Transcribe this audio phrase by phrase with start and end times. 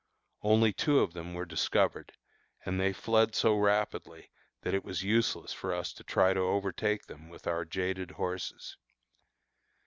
[0.41, 2.13] Only two of them were discovered,
[2.65, 4.31] and they fled so rapidly
[4.63, 8.77] that it was useless for us to try to overtake them with our jaded horses.